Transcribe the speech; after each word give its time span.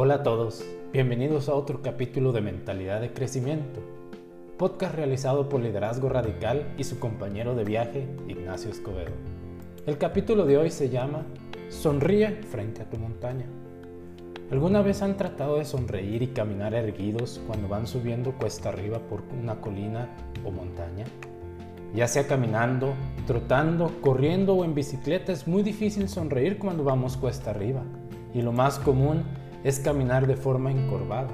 Hola 0.00 0.14
a 0.14 0.22
todos, 0.22 0.64
bienvenidos 0.92 1.48
a 1.48 1.54
otro 1.54 1.82
capítulo 1.82 2.30
de 2.30 2.40
Mentalidad 2.40 3.00
de 3.00 3.12
Crecimiento, 3.12 3.80
podcast 4.56 4.94
realizado 4.94 5.48
por 5.48 5.60
Liderazgo 5.60 6.08
Radical 6.08 6.72
y 6.78 6.84
su 6.84 7.00
compañero 7.00 7.56
de 7.56 7.64
viaje, 7.64 8.06
Ignacio 8.28 8.70
Escobedo. 8.70 9.10
El 9.86 9.98
capítulo 9.98 10.46
de 10.46 10.56
hoy 10.56 10.70
se 10.70 10.88
llama 10.88 11.26
Sonríe 11.68 12.30
frente 12.44 12.82
a 12.82 12.88
tu 12.88 12.96
montaña. 12.96 13.46
¿Alguna 14.52 14.82
vez 14.82 15.02
han 15.02 15.16
tratado 15.16 15.58
de 15.58 15.64
sonreír 15.64 16.22
y 16.22 16.28
caminar 16.28 16.74
erguidos 16.74 17.40
cuando 17.48 17.66
van 17.66 17.88
subiendo 17.88 18.30
cuesta 18.38 18.68
arriba 18.68 19.00
por 19.00 19.24
una 19.42 19.60
colina 19.60 20.14
o 20.44 20.52
montaña? 20.52 21.06
Ya 21.92 22.06
sea 22.06 22.28
caminando, 22.28 22.94
trotando, 23.26 23.90
corriendo 24.00 24.54
o 24.54 24.64
en 24.64 24.76
bicicleta, 24.76 25.32
es 25.32 25.48
muy 25.48 25.64
difícil 25.64 26.08
sonreír 26.08 26.56
cuando 26.56 26.84
vamos 26.84 27.16
cuesta 27.16 27.50
arriba. 27.50 27.82
Y 28.32 28.42
lo 28.42 28.52
más 28.52 28.78
común 28.78 29.24
es 29.64 29.80
caminar 29.80 30.26
de 30.26 30.36
forma 30.36 30.70
encorvada. 30.70 31.28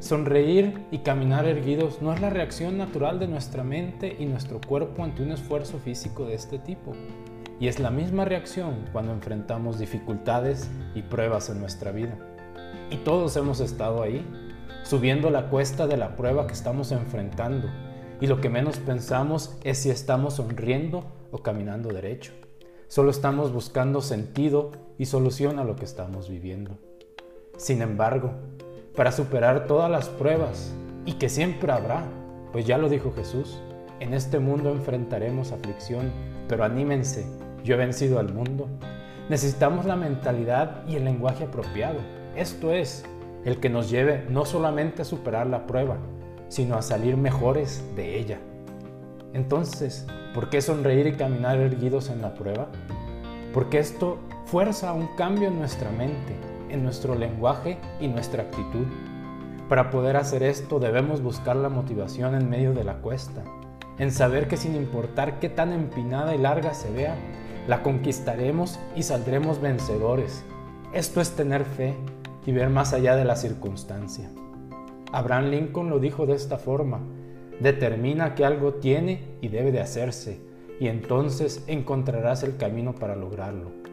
Sonreír 0.00 0.78
y 0.92 0.98
caminar 0.98 1.44
erguidos 1.44 2.00
no 2.00 2.12
es 2.12 2.20
la 2.20 2.30
reacción 2.30 2.78
natural 2.78 3.18
de 3.18 3.26
nuestra 3.26 3.64
mente 3.64 4.16
y 4.18 4.26
nuestro 4.26 4.60
cuerpo 4.60 5.02
ante 5.02 5.22
un 5.22 5.32
esfuerzo 5.32 5.78
físico 5.78 6.24
de 6.24 6.34
este 6.34 6.58
tipo. 6.58 6.92
Y 7.58 7.66
es 7.66 7.80
la 7.80 7.90
misma 7.90 8.24
reacción 8.24 8.84
cuando 8.92 9.12
enfrentamos 9.12 9.80
dificultades 9.80 10.70
y 10.94 11.02
pruebas 11.02 11.50
en 11.50 11.60
nuestra 11.60 11.90
vida. 11.90 12.16
Y 12.90 12.98
todos 12.98 13.36
hemos 13.36 13.58
estado 13.60 14.02
ahí, 14.02 14.24
subiendo 14.84 15.30
la 15.30 15.50
cuesta 15.50 15.88
de 15.88 15.96
la 15.96 16.14
prueba 16.14 16.46
que 16.46 16.52
estamos 16.52 16.92
enfrentando. 16.92 17.68
Y 18.20 18.28
lo 18.28 18.40
que 18.40 18.48
menos 18.48 18.78
pensamos 18.78 19.58
es 19.64 19.78
si 19.78 19.90
estamos 19.90 20.34
sonriendo 20.34 21.04
o 21.32 21.38
caminando 21.38 21.88
derecho. 21.88 22.32
Solo 22.86 23.10
estamos 23.10 23.52
buscando 23.52 24.00
sentido 24.00 24.70
y 24.96 25.06
solución 25.06 25.58
a 25.58 25.64
lo 25.64 25.74
que 25.74 25.84
estamos 25.84 26.28
viviendo. 26.28 26.78
Sin 27.58 27.82
embargo, 27.82 28.30
para 28.94 29.10
superar 29.10 29.66
todas 29.66 29.90
las 29.90 30.08
pruebas, 30.08 30.72
y 31.04 31.14
que 31.14 31.28
siempre 31.28 31.72
habrá, 31.72 32.04
pues 32.52 32.66
ya 32.66 32.78
lo 32.78 32.88
dijo 32.88 33.12
Jesús, 33.12 33.60
en 33.98 34.14
este 34.14 34.38
mundo 34.38 34.70
enfrentaremos 34.70 35.50
aflicción, 35.50 36.12
pero 36.48 36.62
anímense, 36.62 37.26
yo 37.64 37.74
he 37.74 37.78
vencido 37.78 38.20
al 38.20 38.32
mundo. 38.32 38.68
Necesitamos 39.28 39.86
la 39.86 39.96
mentalidad 39.96 40.86
y 40.86 40.94
el 40.94 41.04
lenguaje 41.04 41.44
apropiado. 41.44 41.98
Esto 42.36 42.72
es, 42.72 43.04
el 43.44 43.58
que 43.58 43.70
nos 43.70 43.90
lleve 43.90 44.24
no 44.30 44.44
solamente 44.44 45.02
a 45.02 45.04
superar 45.04 45.48
la 45.48 45.66
prueba, 45.66 45.96
sino 46.48 46.76
a 46.76 46.82
salir 46.82 47.16
mejores 47.16 47.84
de 47.96 48.20
ella. 48.20 48.38
Entonces, 49.34 50.06
¿por 50.32 50.48
qué 50.48 50.62
sonreír 50.62 51.08
y 51.08 51.16
caminar 51.16 51.58
erguidos 51.58 52.08
en 52.08 52.22
la 52.22 52.34
prueba? 52.34 52.68
Porque 53.52 53.78
esto 53.78 54.18
fuerza 54.46 54.92
un 54.92 55.08
cambio 55.16 55.48
en 55.48 55.58
nuestra 55.58 55.90
mente, 55.90 56.36
en 56.70 56.82
nuestro 56.82 57.14
lenguaje 57.14 57.78
y 58.00 58.08
nuestra 58.08 58.44
actitud. 58.44 58.86
Para 59.68 59.90
poder 59.90 60.16
hacer 60.16 60.42
esto 60.42 60.78
debemos 60.78 61.22
buscar 61.22 61.56
la 61.56 61.68
motivación 61.68 62.34
en 62.34 62.48
medio 62.48 62.72
de 62.72 62.84
la 62.84 62.96
cuesta, 62.96 63.44
en 63.98 64.12
saber 64.12 64.48
que 64.48 64.56
sin 64.56 64.74
importar 64.74 65.38
qué 65.40 65.48
tan 65.48 65.72
empinada 65.72 66.34
y 66.34 66.38
larga 66.38 66.72
se 66.74 66.90
vea, 66.90 67.16
la 67.66 67.82
conquistaremos 67.82 68.78
y 68.96 69.02
saldremos 69.02 69.60
vencedores. 69.60 70.44
Esto 70.92 71.20
es 71.20 71.32
tener 71.32 71.64
fe 71.64 71.94
y 72.46 72.52
ver 72.52 72.70
más 72.70 72.94
allá 72.94 73.14
de 73.14 73.26
la 73.26 73.36
circunstancia. 73.36 74.30
Abraham 75.12 75.50
Lincoln 75.50 75.90
lo 75.90 75.98
dijo 75.98 76.24
de 76.24 76.34
esta 76.34 76.56
forma, 76.56 77.00
determina 77.60 78.34
que 78.34 78.44
algo 78.44 78.74
tiene 78.74 79.36
y 79.40 79.48
debe 79.48 79.72
de 79.72 79.80
hacerse, 79.80 80.40
y 80.80 80.88
entonces 80.88 81.64
encontrarás 81.66 82.42
el 82.42 82.56
camino 82.56 82.94
para 82.94 83.16
lograrlo. 83.16 83.87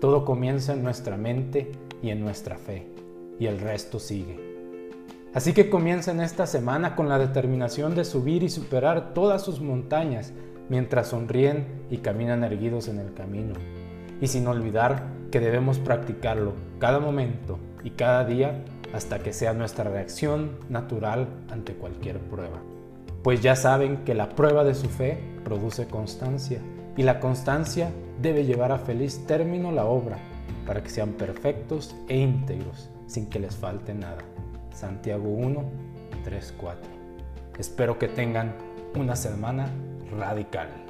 Todo 0.00 0.24
comienza 0.24 0.74
en 0.74 0.84
nuestra 0.84 1.16
mente 1.16 1.72
y 2.02 2.10
en 2.10 2.20
nuestra 2.20 2.56
fe, 2.56 2.86
y 3.40 3.46
el 3.46 3.58
resto 3.58 3.98
sigue. 3.98 4.38
Así 5.34 5.52
que 5.52 5.68
comiencen 5.68 6.20
esta 6.20 6.46
semana 6.46 6.94
con 6.94 7.08
la 7.08 7.18
determinación 7.18 7.96
de 7.96 8.04
subir 8.04 8.44
y 8.44 8.48
superar 8.48 9.12
todas 9.12 9.42
sus 9.42 9.60
montañas 9.60 10.32
mientras 10.68 11.08
sonríen 11.08 11.66
y 11.90 11.98
caminan 11.98 12.44
erguidos 12.44 12.86
en 12.86 13.00
el 13.00 13.12
camino. 13.12 13.54
Y 14.20 14.28
sin 14.28 14.46
olvidar 14.46 15.02
que 15.32 15.40
debemos 15.40 15.78
practicarlo 15.78 16.52
cada 16.78 17.00
momento 17.00 17.58
y 17.82 17.90
cada 17.90 18.24
día 18.24 18.64
hasta 18.94 19.18
que 19.18 19.32
sea 19.32 19.52
nuestra 19.52 19.84
reacción 19.84 20.58
natural 20.68 21.28
ante 21.50 21.74
cualquier 21.74 22.20
prueba. 22.20 22.62
Pues 23.22 23.42
ya 23.42 23.56
saben 23.56 24.04
que 24.04 24.14
la 24.14 24.30
prueba 24.30 24.62
de 24.62 24.74
su 24.74 24.88
fe 24.88 25.18
produce 25.44 25.86
constancia 25.86 26.60
y 26.98 27.04
la 27.04 27.20
constancia 27.20 27.92
debe 28.20 28.44
llevar 28.44 28.72
a 28.72 28.78
feliz 28.78 29.24
término 29.24 29.70
la 29.70 29.86
obra 29.86 30.18
para 30.66 30.82
que 30.82 30.90
sean 30.90 31.12
perfectos 31.12 31.94
e 32.08 32.18
íntegros, 32.18 32.90
sin 33.06 33.26
que 33.26 33.38
les 33.38 33.54
falte 33.54 33.94
nada. 33.94 34.18
Santiago 34.74 35.28
1, 35.28 35.62
3, 36.24 36.54
4. 36.60 36.90
Espero 37.56 38.00
que 38.00 38.08
tengan 38.08 38.52
una 38.96 39.14
semana 39.14 39.70
radical. 40.10 40.87